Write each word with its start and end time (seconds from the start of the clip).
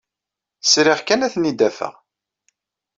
Sriɣ 0.63 0.99
kan 1.01 1.23
ad 1.25 1.31
ten-id-afeɣ. 1.33 1.93